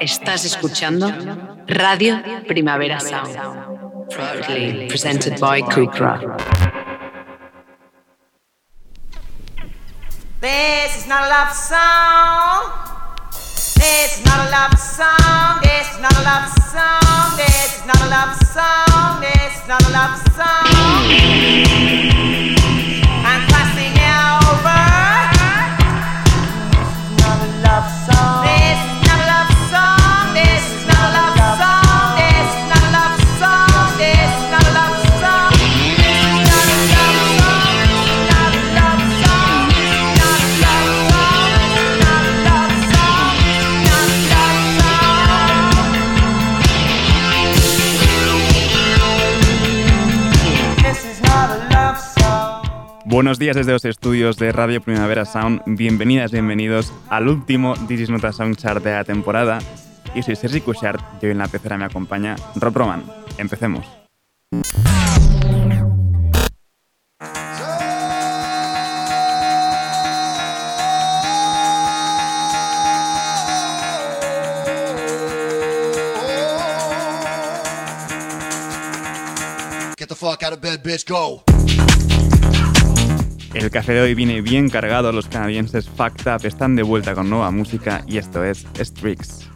[0.00, 1.12] Estás escuchando
[1.66, 3.36] Radio Primavera Sound,
[4.10, 6.36] proudly presented by song.
[53.10, 55.62] Buenos días desde los estudios de Radio Primavera Sound.
[55.64, 59.60] Bienvenidas, bienvenidos al último This is Sound Chart de la temporada.
[60.14, 63.02] Y soy Sergi Cushart y hoy en la pecera me acompaña Rob Roman.
[63.38, 63.86] Empecemos.
[79.96, 81.42] Get the fuck out of bed, bitch, go.
[83.54, 87.30] El café de hoy viene bien cargado, los canadienses Fact Up están de vuelta con
[87.30, 89.48] nueva música y esto es Strix.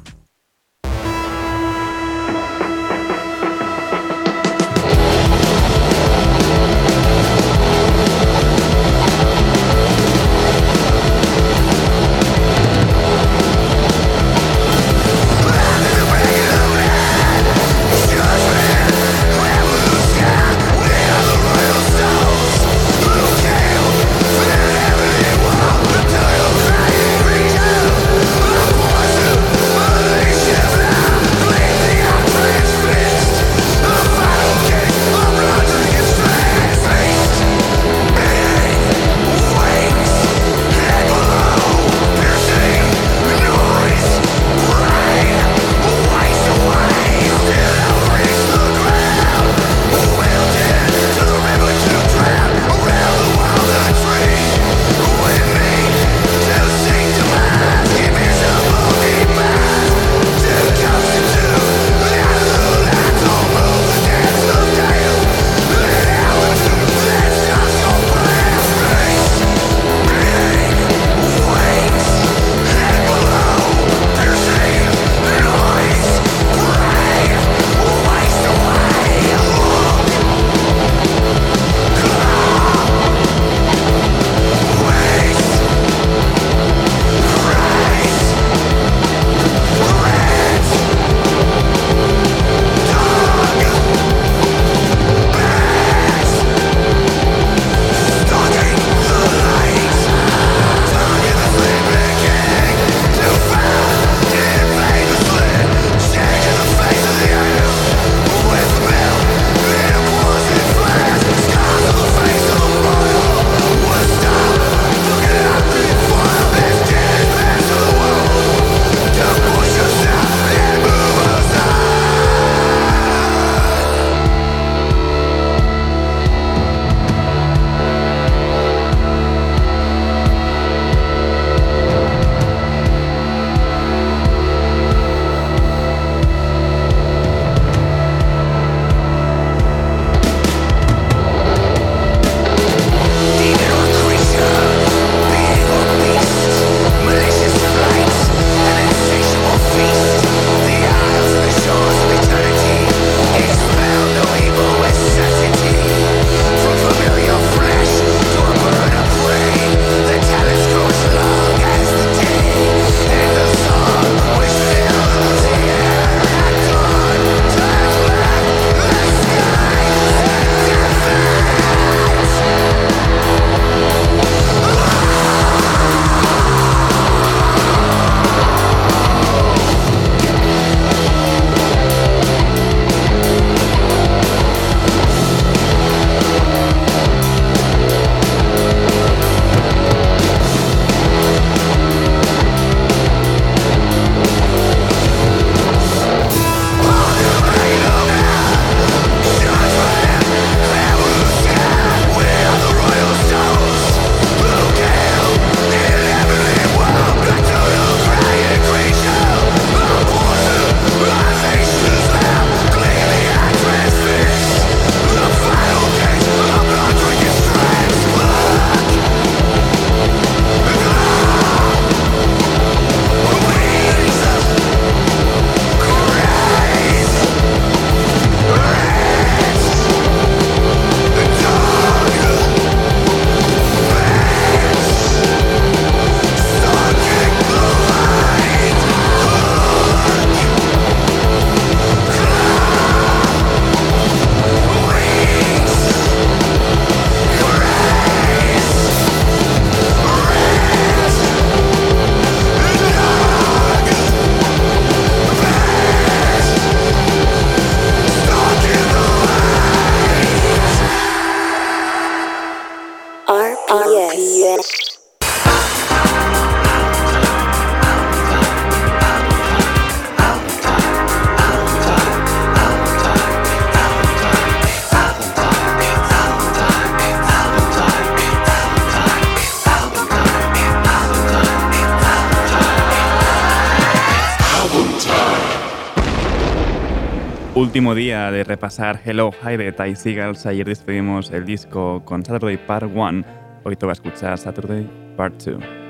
[287.72, 290.44] Último día de repasar Hello Hi de Ty Seagulls.
[290.44, 293.24] Ayer despedimos el disco con Saturday Part 1.
[293.64, 295.81] Hoy toca escuchar Saturday Part 2.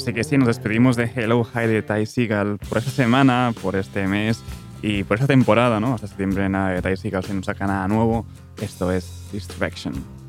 [0.00, 3.76] Así que sí, nos despedimos de Hello Hi de Ty Seagal por esta semana, por
[3.76, 4.42] este mes
[4.80, 5.92] y por esta temporada, ¿no?
[5.92, 8.24] Hasta septiembre nada de Ty Seagal si no saca nada nuevo.
[8.62, 10.19] Esto es Distraction.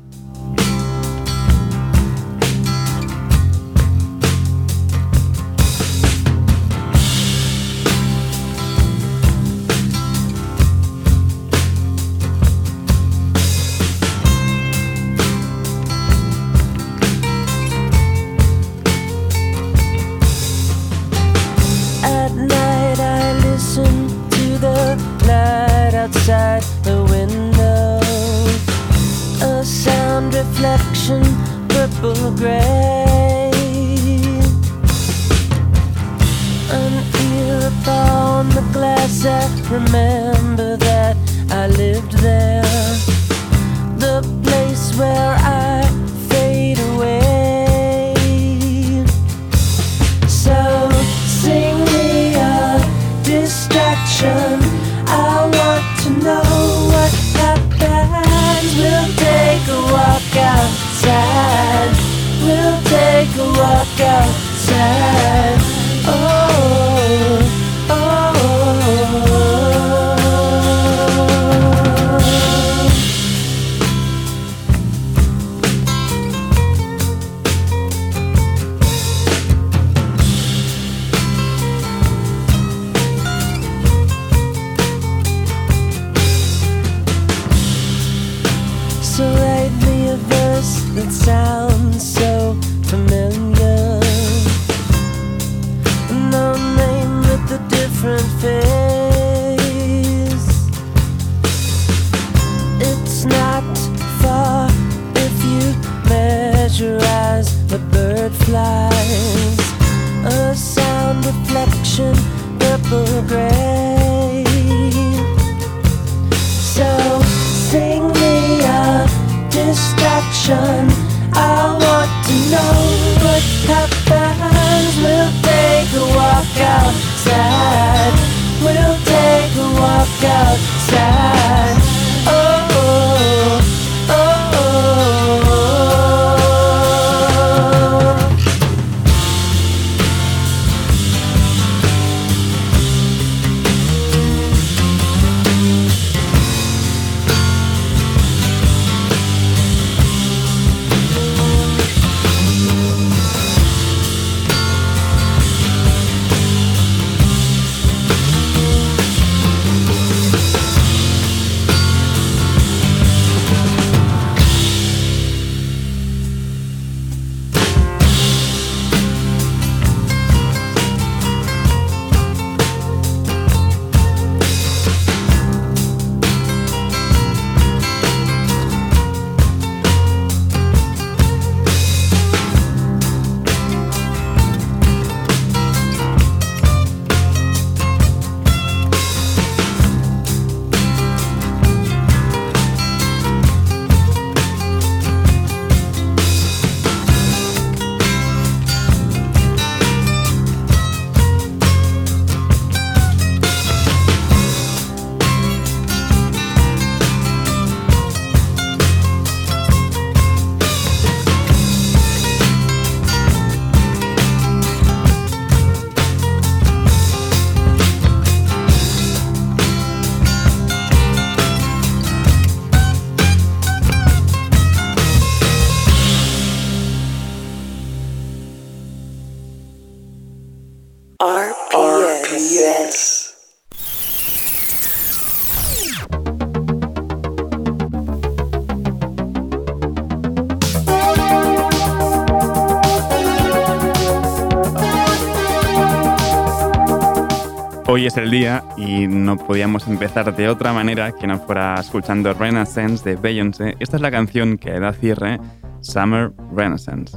[248.02, 252.34] hoy es el día y no podíamos empezar de otra manera que no fuera escuchando
[252.34, 253.76] Renaissance de Beyoncé.
[253.78, 255.38] Esta es la canción que da cierre
[255.82, 257.16] Summer Renaissance.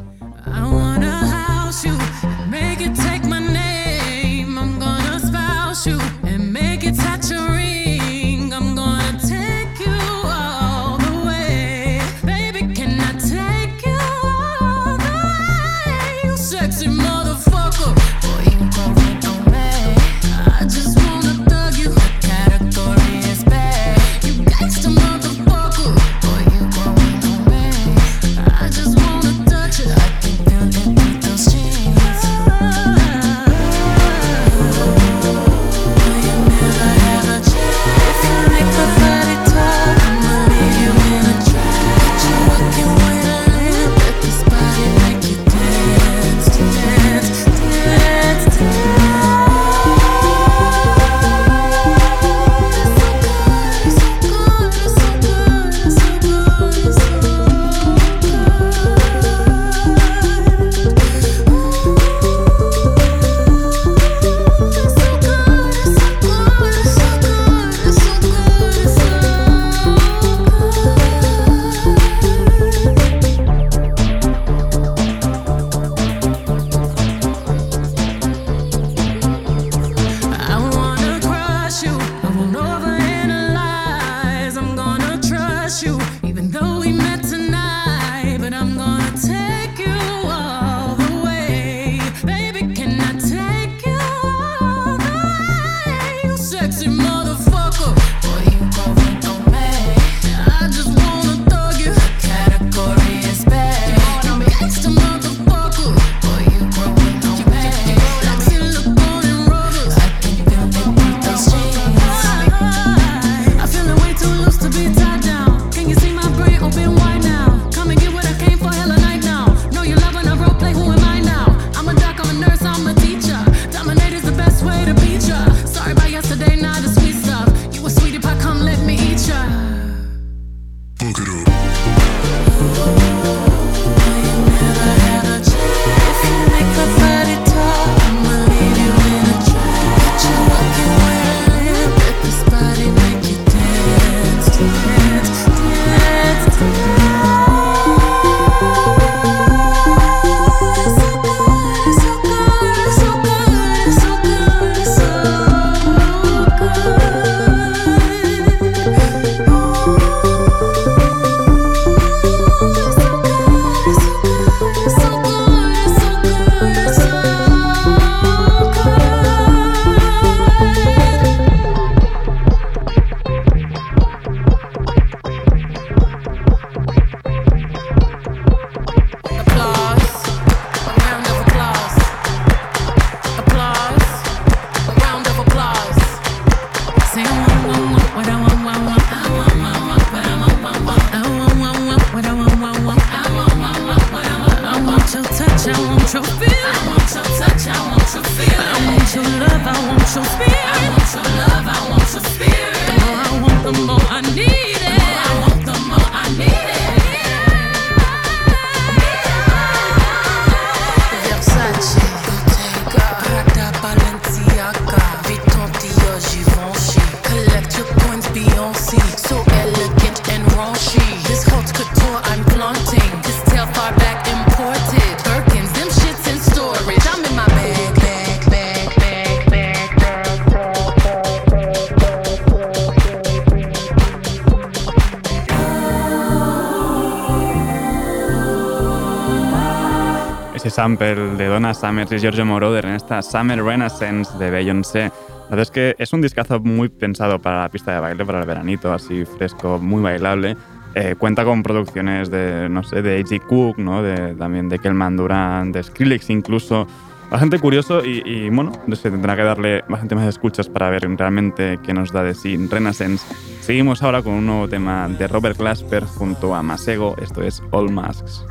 [240.85, 244.99] Sample de Donna Summers y Giorgio Moroder en esta Summer Renaissance de Beyoncé.
[245.05, 248.41] La verdad es que es un discazo muy pensado para la pista de baile, para
[248.41, 250.55] el veranito, así fresco, muy bailable.
[250.93, 253.41] Eh, cuenta con producciones de, no sé, de A.G.
[253.47, 254.03] Cook, ¿no?
[254.03, 256.85] de, también de Kelman Duran, de Skrillex incluso.
[257.31, 261.79] Bastante curioso y, y, bueno, se tendrá que darle bastante más escuchas para ver realmente
[261.81, 263.25] qué nos da de sí Renaissance.
[263.61, 267.91] Seguimos ahora con un nuevo tema de Robert Glasper junto a Masego, esto es All
[267.91, 268.45] Masks.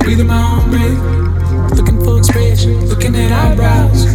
[0.09, 1.77] breathing my own breath.
[1.77, 4.07] Looking for expression, looking at eyebrows,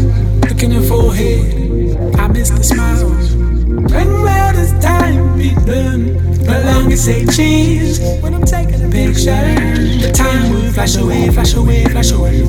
[0.49, 2.19] looking at forehead.
[2.19, 3.33] I miss the smiles.
[3.37, 6.17] When will this time be done?
[6.47, 9.55] No longer say cheese when I'm taking a picture.
[10.03, 12.41] The time will flash away, flash away, flash away.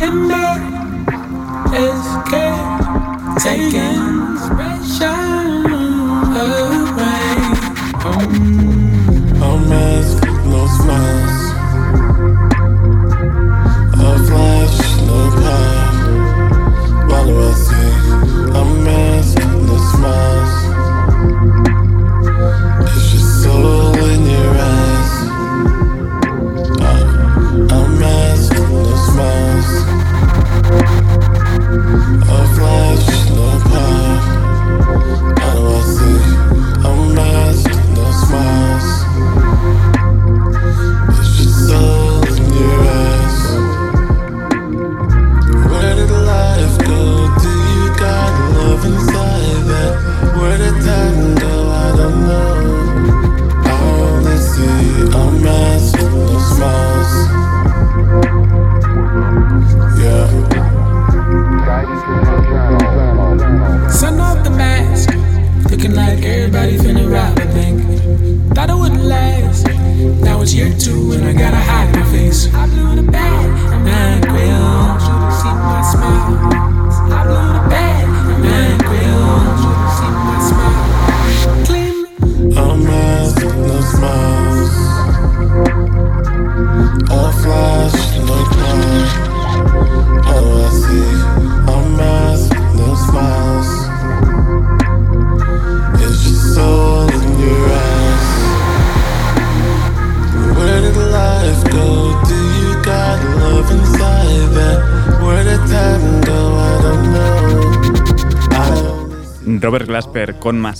[0.00, 0.44] And me
[1.76, 2.56] escape,
[3.44, 5.18] take inspiration
[6.40, 7.18] away.
[8.06, 8.77] Um,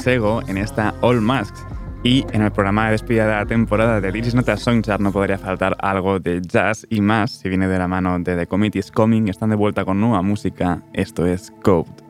[0.08, 1.66] en esta All Masks.
[2.02, 5.02] Y en el programa de despedida de la temporada de This is Not a Songchart
[5.02, 8.46] no podría faltar algo de jazz y más si viene de la mano de The
[8.46, 9.28] Committee is Coming.
[9.28, 10.80] Están de vuelta con nueva música.
[10.94, 12.07] Esto es Code.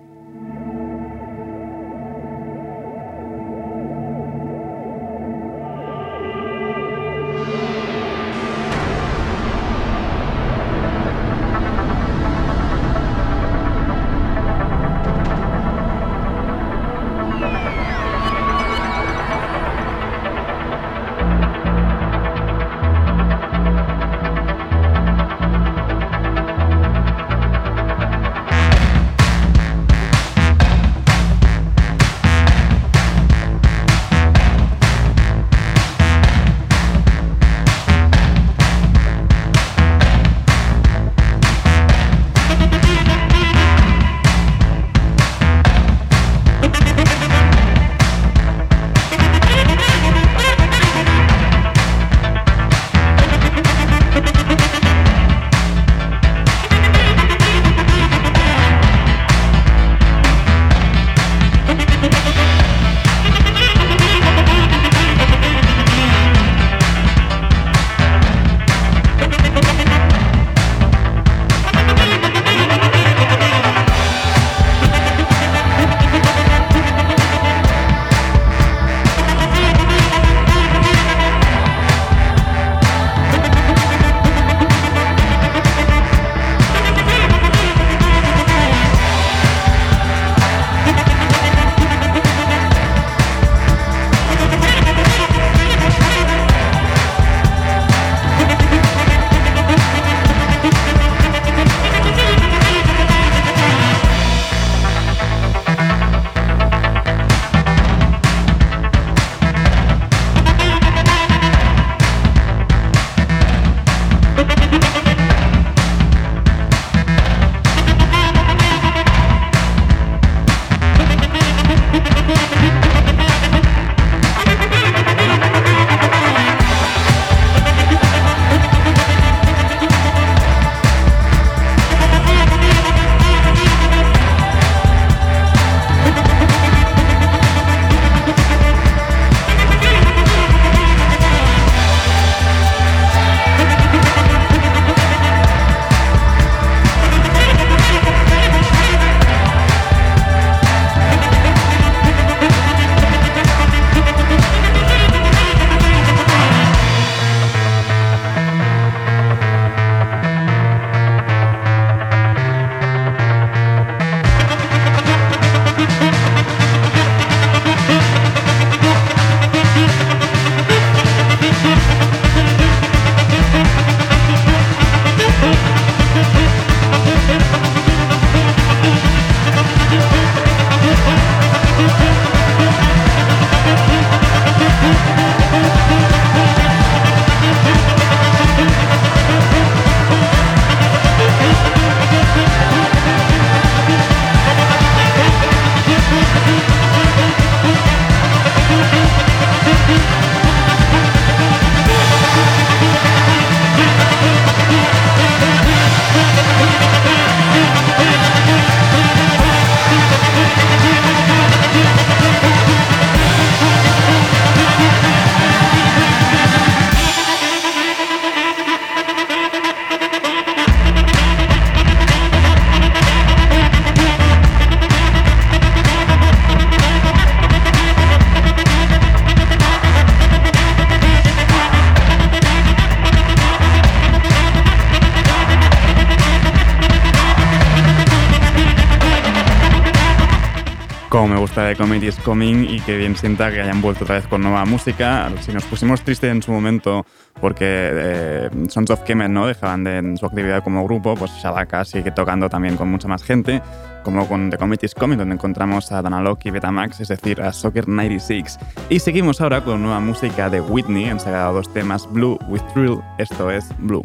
[241.64, 244.64] De Comedy is Coming y que bien sienta que hayan vuelto otra vez con nueva
[244.64, 245.30] música.
[245.40, 247.04] Si nos pusimos tristes en su momento
[247.40, 252.10] porque eh, Sons of Kemet no dejaban de su actividad como grupo, pues Shabaka sigue
[252.10, 253.62] tocando también con mucha más gente,
[254.04, 257.52] como con The Comedy is Coming, donde encontramos a Danalok y Betamax, es decir, a
[257.52, 258.58] Soccer 96.
[258.88, 263.00] Y seguimos ahora con nueva música de Whitney, han sacado dos temas, Blue with Thrill,
[263.18, 264.04] esto es Blue.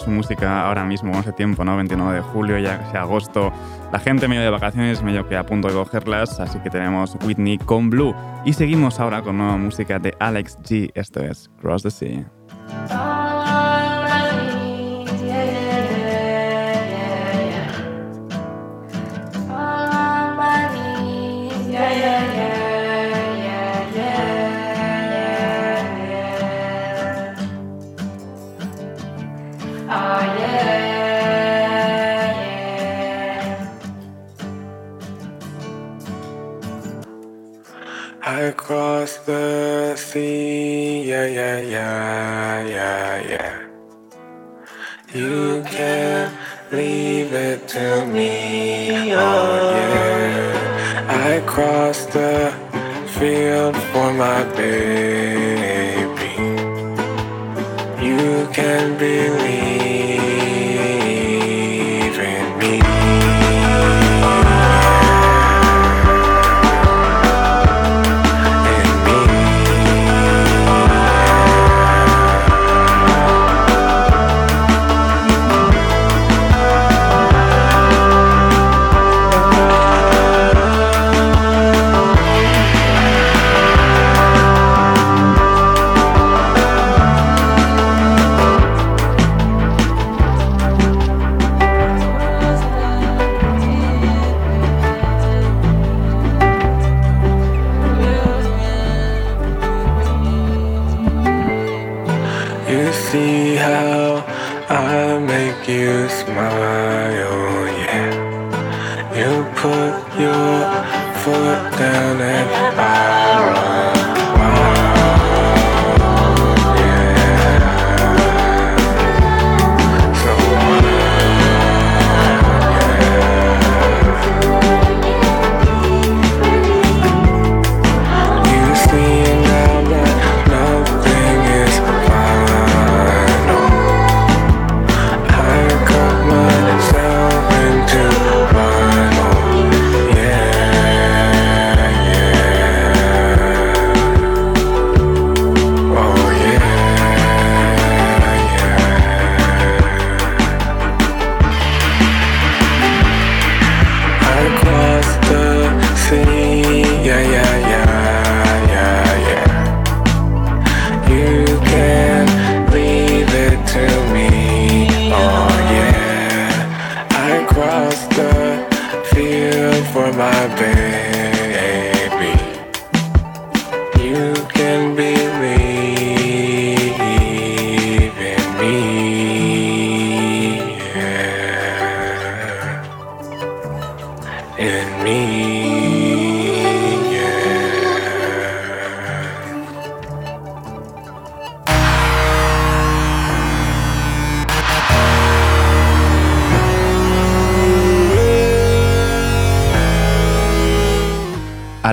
[0.00, 1.76] Su música ahora mismo, con ese tiempo, ¿no?
[1.76, 3.52] 29 de julio, ya casi agosto.
[3.92, 7.58] La gente medio de vacaciones, medio que a punto de cogerlas, así que tenemos Whitney
[7.58, 8.14] con Blue.
[8.44, 12.39] Y seguimos ahora con nueva música de Alex G, esto es Cross the Sea.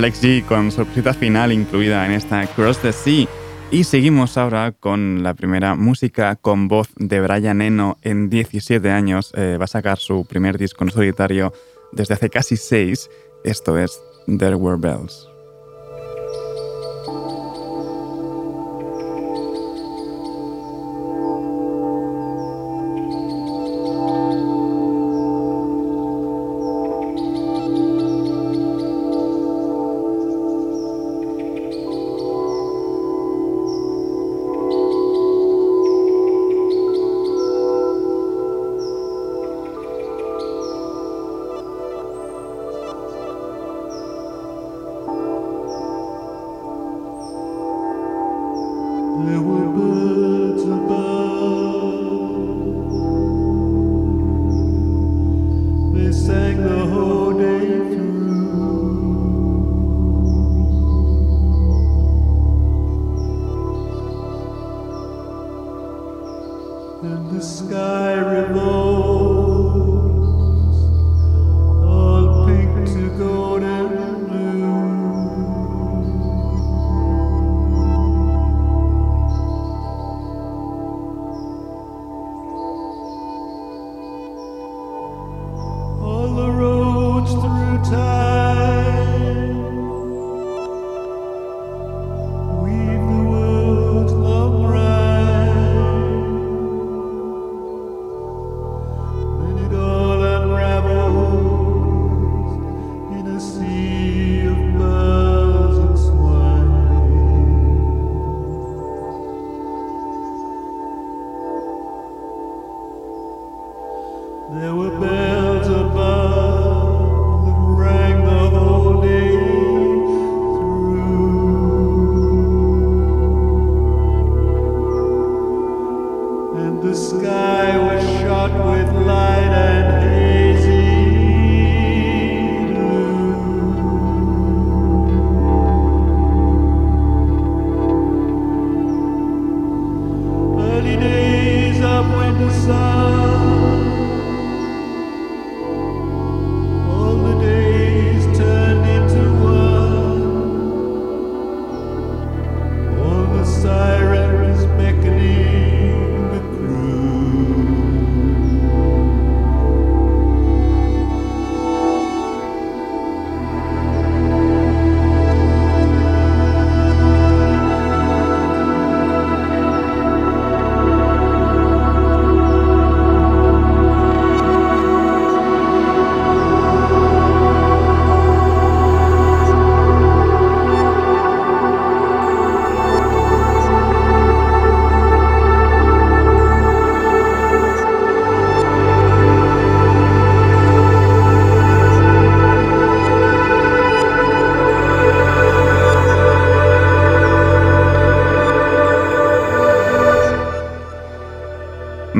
[0.07, 3.27] Alex G con sorpresa final incluida en esta Cross the Sea.
[3.71, 9.33] Y seguimos ahora con la primera música con voz de Brian Eno en 17 años.
[9.35, 11.51] Eh, va a sacar su primer disco en solitario
[11.91, 13.09] desde hace casi 6.
[13.43, 15.27] Esto es There Were Bells.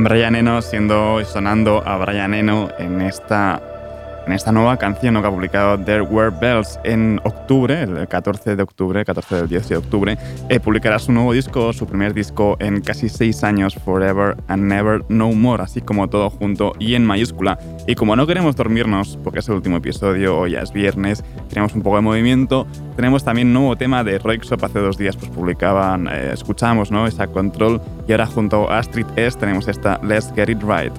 [0.08, 3.62] Brian Eno siendo sonando a Brian Eno en esta
[4.26, 8.64] en esta nueva canción que ha publicado There Were Bells en octubre, el 14 de
[8.64, 10.18] octubre, 14 del 10 de octubre,
[10.50, 15.04] eh, publicará su nuevo disco, su primer disco en casi seis años, Forever and Never
[15.08, 17.58] No More, así como todo junto y en mayúscula.
[17.88, 21.82] Y como no queremos dormirnos, porque es el último episodio, hoy es viernes, tenemos un
[21.82, 26.08] poco de movimiento, tenemos también un nuevo tema de Roixop, hace dos días pues publicaban,
[26.08, 27.08] eh, escuchamos ¿no?
[27.08, 30.94] esa Control, y ahora junto a Street S tenemos esta Let's Get It Right.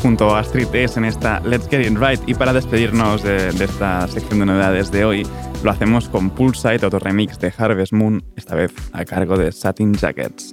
[0.00, 2.20] Junto a Street S en esta Let's Get It Right.
[2.26, 5.26] Y para despedirnos de, de esta sección de novedades de hoy,
[5.62, 9.94] lo hacemos con Pulsite, otro remix de Harvest Moon, esta vez a cargo de Satin
[9.94, 10.50] Jackets.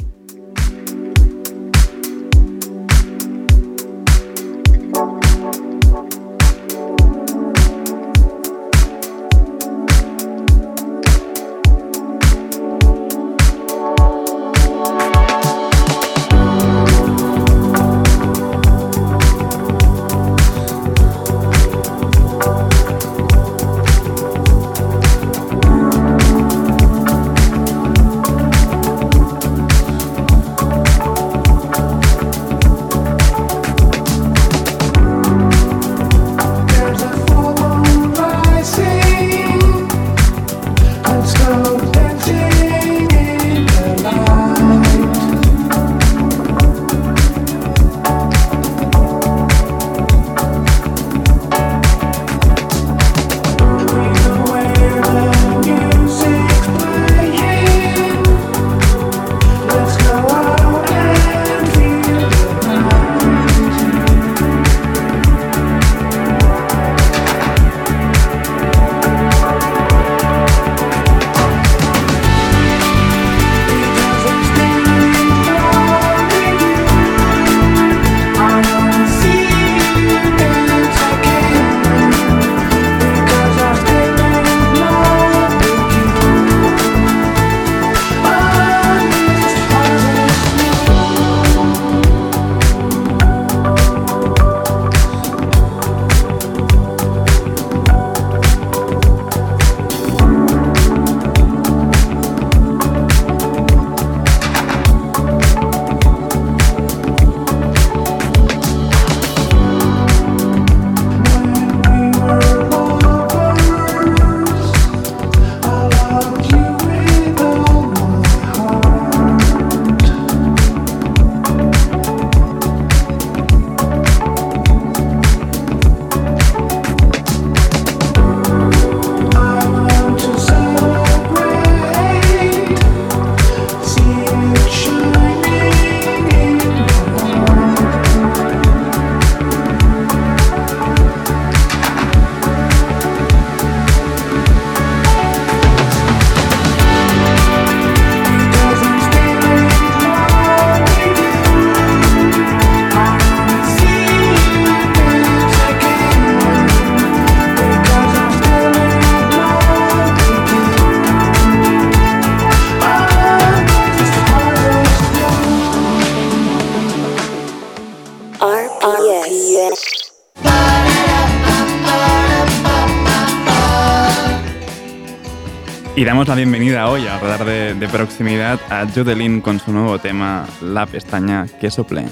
[176.18, 180.88] Damos la bienvenida hoy al radar de, proximidad a Jodelin con su nuevo tema, La
[180.88, 182.05] pestaña que sople.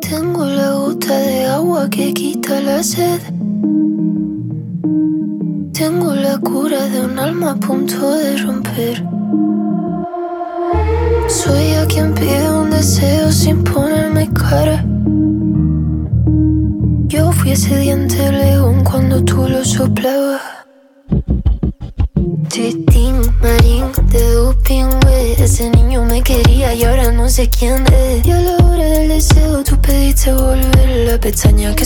[0.00, 3.20] Tengo la gota de agua que quita la sed.
[5.74, 9.04] Tengo la cura de un alma a punto de romper.
[11.28, 13.79] Soy a quien pide un deseo sin ponerme
[17.70, 20.42] ese diente león cuando tú lo soplabas.
[22.48, 24.90] Titín, marín, de doping.
[25.38, 28.26] Ese niño me quería y ahora no sé quién es.
[28.26, 31.84] Y a la hora del deseo tú pediste volver la pestaña que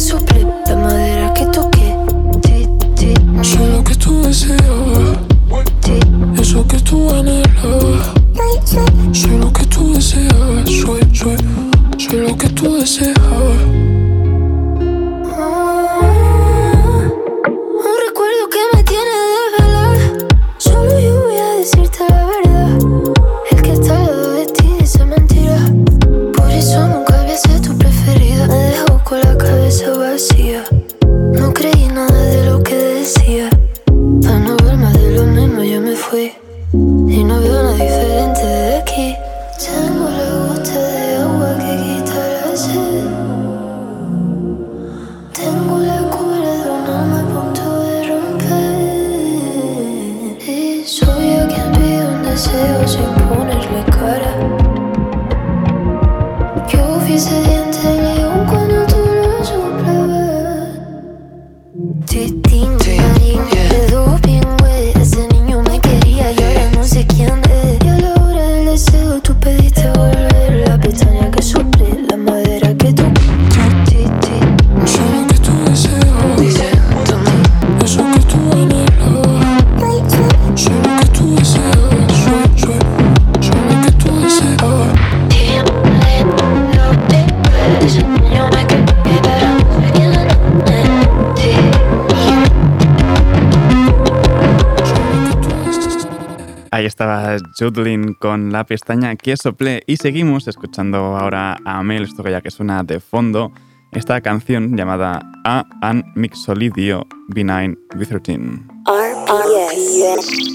[97.59, 102.41] Judlin con la pestaña que soplé y seguimos escuchando ahora a Mel, esto que ya
[102.41, 103.53] que suena de fondo,
[103.93, 108.65] esta canción llamada A An Mixolidio Benign B13.
[108.87, 110.54] RPS.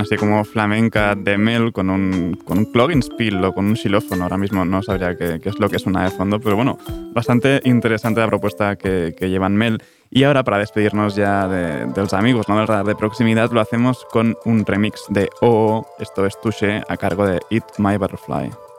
[0.00, 4.24] Así como flamenca de Mel con un, con un plugin spill o con un xilófono.
[4.24, 6.78] Ahora mismo no sabría qué, qué es lo que suena de fondo, pero bueno,
[7.12, 9.82] bastante interesante la propuesta que, que llevan Mel.
[10.10, 12.66] Y ahora para despedirnos ya de, los amigos ¿no?
[12.66, 17.26] del de proximidad lo hacemos con un remix de OO, esto es Touche, a cargo
[17.26, 18.69] de Eat My Butterfly.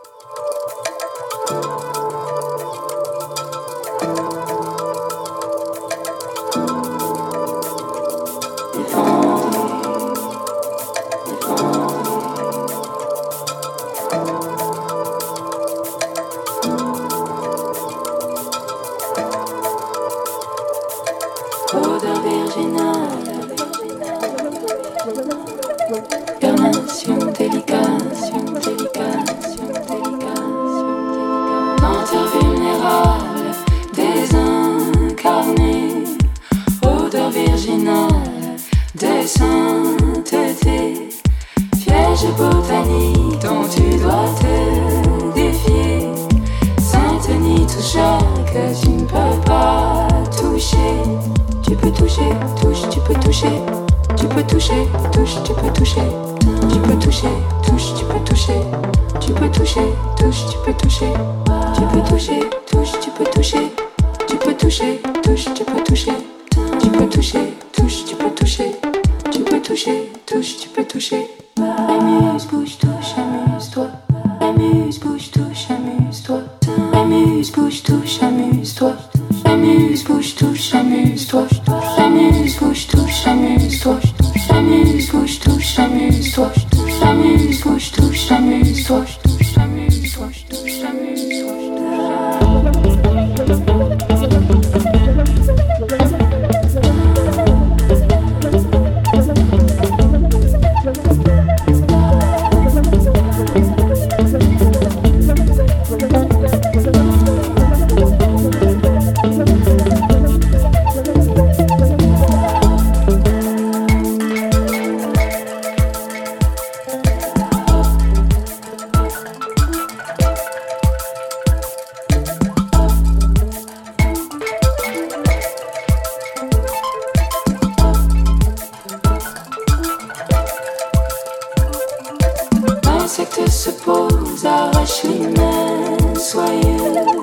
[133.52, 137.22] Se pose, arrache les mains soyeux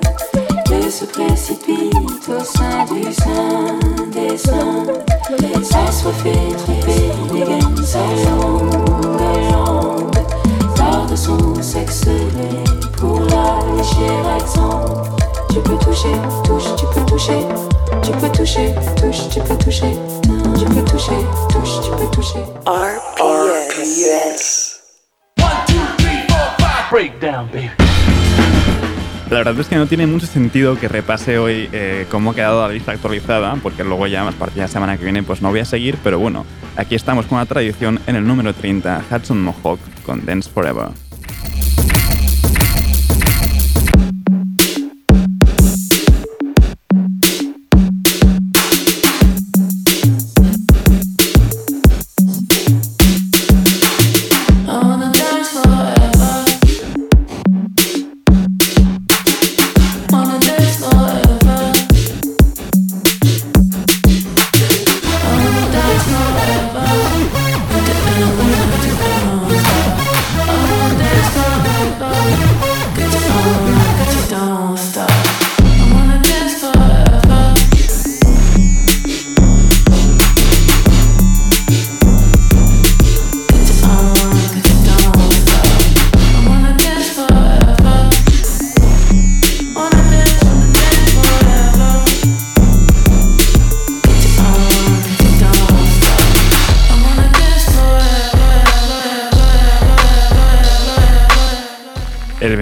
[0.70, 3.78] et se précipite au sein du sein
[4.12, 4.84] des seins.
[5.62, 8.70] S'assoiffé, trempé, dégaine sa jambe.
[10.76, 12.04] Garde son sexe
[12.98, 15.02] pour la lécher accent.
[15.50, 16.12] Tu peux toucher,
[16.44, 17.40] touche, tu peux toucher.
[18.02, 19.96] Tu peux toucher, touche, tu peux toucher.
[20.58, 22.44] Tu peux toucher, touche, tu peux toucher.
[23.18, 24.67] RPS.
[26.99, 27.70] Baby.
[29.30, 32.66] La verdad es que no tiene mucho sentido que repase hoy eh, cómo ha quedado
[32.66, 35.51] la lista actualizada, porque luego ya, a partir de la semana que viene, pues no
[35.51, 36.44] voy a seguir, pero bueno,
[36.76, 40.88] aquí estamos con la tradición en el número 30, Hudson Mohawk con Dance Forever.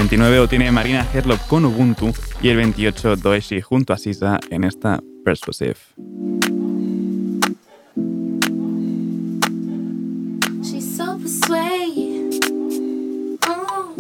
[0.09, 4.63] 29 lo tiene Marina Herlop con Ubuntu y el 28 Doeshi junto a Sisa en
[4.63, 5.75] esta Persuasive.
[10.63, 12.39] She's so persuasive.
[13.49, 13.95] Oh.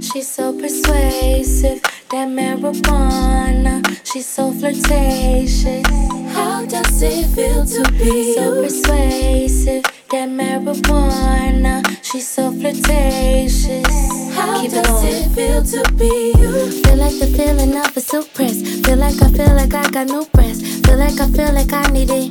[0.00, 3.82] She's so persuasive, that marijuana.
[4.02, 5.84] She's so flirtatious.
[6.32, 9.97] How does it feel to be so persuasive?
[10.10, 11.82] That marijuana.
[12.02, 13.86] She's so flirtatious.
[14.34, 15.06] How Keep does going.
[15.06, 16.82] it feel to be you?
[16.82, 18.62] Feel like the feeling of a silk press.
[18.84, 20.80] Feel like I feel like I got new breasts.
[20.86, 22.30] Feel like I feel like I need it.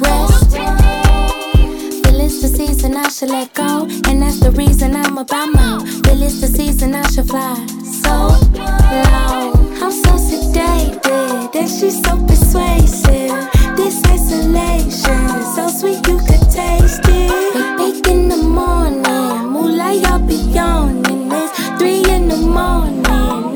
[0.00, 0.56] Rest.
[0.56, 3.84] Feel it's the season I should let go.
[4.08, 5.80] And that's the reason I'm about more.
[6.04, 7.54] Feel it's the season I should fly
[7.84, 9.52] so low.
[9.84, 13.57] I'm so sedated, and she's so persuasive.
[13.78, 17.30] This isolation is so sweet, you could taste it.
[17.54, 21.30] Wake, wake in the morning, moonlight, I'll be yawning.
[21.30, 23.06] It's three in the morning,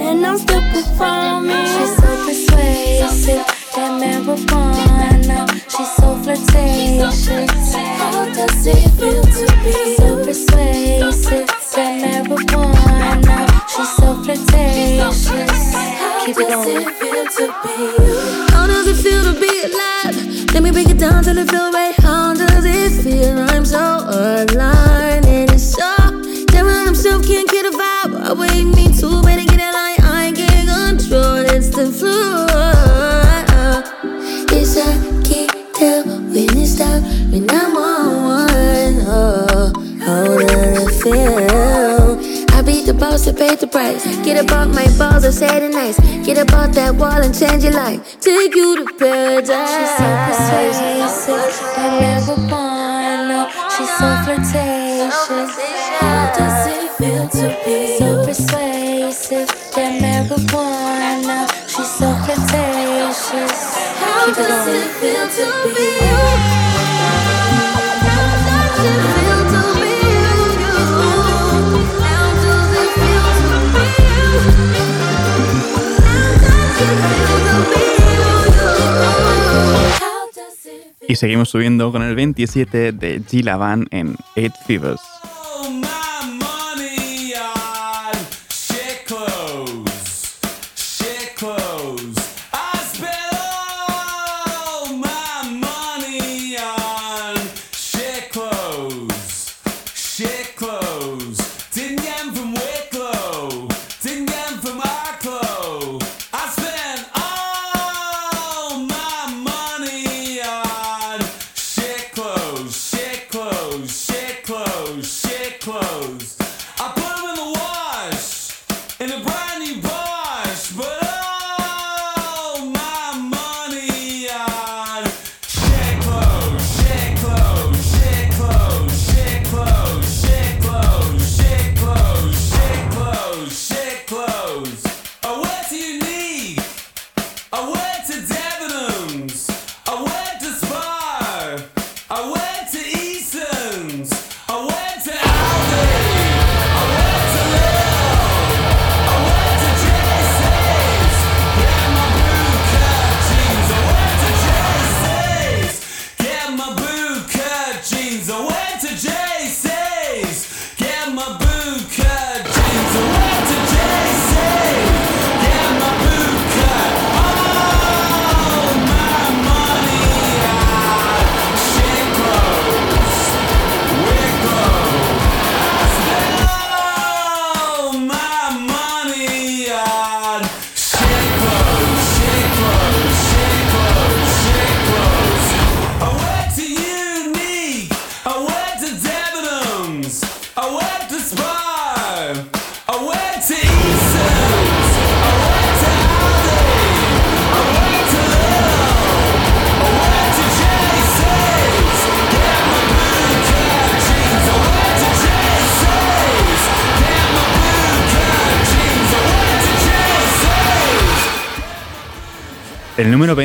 [0.01, 1.67] and I'm still performing.
[1.75, 3.45] She's so persuasive,
[3.75, 5.39] that marijuana.
[5.69, 7.75] She's so flirtatious.
[7.75, 11.47] How does it feel to be so persuasive?
[11.75, 13.37] That marijuana.
[13.69, 15.75] She's so flirtatious.
[15.75, 17.77] How does it feel to be?
[18.53, 20.12] How does it feel to be alive?
[20.53, 21.95] Let me break it down till it feel right.
[21.97, 23.39] How does it feel?
[23.39, 25.83] I'm so aligned and it's so
[26.53, 28.21] Darren himself can't get a vibe.
[28.21, 30.01] I wait me too, better get a line.
[30.01, 31.37] I can't control.
[31.37, 32.47] It's the flow.
[34.55, 39.05] It's a kick tell when it's time when I'm on one.
[39.09, 39.73] Oh,
[40.05, 41.72] how does it feel?
[43.13, 44.07] I boss to pay the price.
[44.25, 45.99] Get about my balls say the nice.
[46.25, 48.01] Get about that wall and change your life.
[48.21, 49.69] Take you to paradise.
[49.69, 53.53] She's so persuasive, that marijuana.
[53.69, 55.53] She's so flirtatious.
[56.01, 59.49] How does it feel to be so persuasive?
[59.77, 61.53] That marijuana.
[61.69, 63.77] She's so flirtatious.
[64.01, 66.62] How does it feel to be
[81.13, 85.12] Y seguimos subiendo con el 27 de G Lavan en Eight Fevers.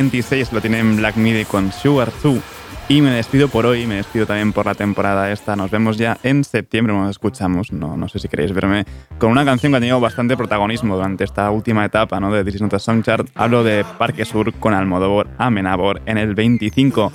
[0.08, 2.40] 26 lo tiene en Black Midi con Sugar Zoo.
[2.88, 5.58] Y me despido por hoy, me despido también por la temporada esta.
[5.58, 7.74] Nos vemos ya en septiembre, nos escuchamos.
[7.74, 8.86] No, no sé si queréis verme
[9.20, 12.32] con una canción que ha tenido bastante protagonismo durante esta última etapa ¿no?
[12.32, 13.30] de This is Not.
[13.36, 17.12] Hablo de Parque Sur con Almodóvar Amenábor en el 25.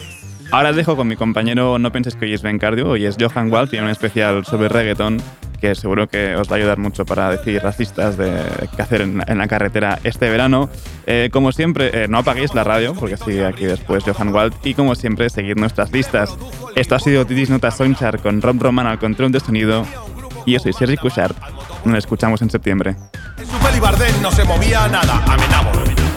[0.51, 3.17] Ahora os dejo con mi compañero, no penséis que hoy es Ben Cardio, hoy es
[3.19, 5.17] Johan Wald, tiene un especial sobre reggaeton
[5.63, 8.43] que seguro que os va a ayudar mucho para decir racistas de
[8.75, 10.69] qué hacer en, la carretera este verano.
[11.07, 14.75] Eh, como siempre, eh, no apaguéis la radio, porque sigue aquí después Johan Wald, y
[14.75, 16.37] como siempre, seguid nuestras listas.
[16.75, 19.87] Esto ha sido Titis Nota Sonchar con Rob Roman al control de sonido,
[20.47, 21.37] y yo soy Sergi Cushart.
[21.85, 22.97] Nos escuchamos en septiembre.
[23.39, 26.12] En su no se movía nada, amenabo.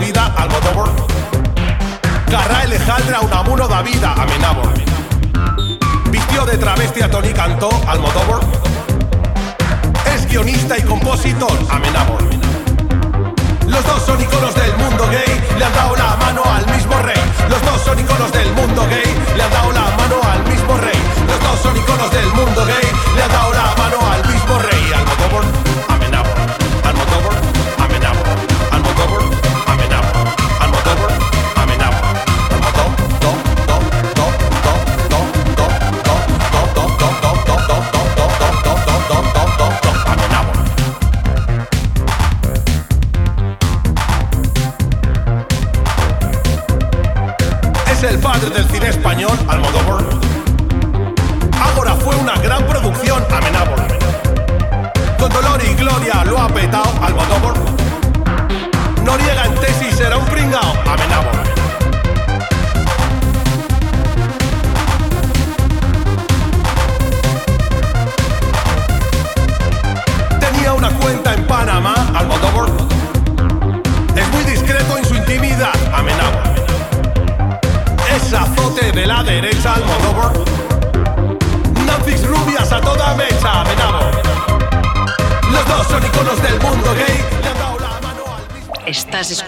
[0.00, 0.90] Movida Almodóvar.
[2.30, 4.62] Carrá Alejandra Unamuno da vida, amenabo.
[6.10, 8.40] Vistió de travesti a Tony Cantó, Almodóvar.
[10.14, 12.16] Es guionista y compositor, amenabo.
[13.66, 17.22] Los dos son iconos del mundo gay, le han dado la mano al mismo rey.
[17.50, 21.00] Los dos son iconos del mundo gay, le han dado la mano al mismo rey.
[21.28, 24.92] Los dos son iconos del mundo gay, le han dado la mano al mismo rey.
[24.96, 25.59] Almodóvar,